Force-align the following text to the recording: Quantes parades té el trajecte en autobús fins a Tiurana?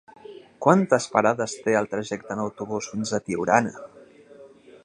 Quantes 0.65 1.05
parades 1.17 1.53
té 1.67 1.77
el 1.81 1.89
trajecte 1.93 2.35
en 2.37 2.41
autobús 2.47 2.91
fins 2.95 3.15
a 3.19 3.23
Tiurana? 3.29 3.77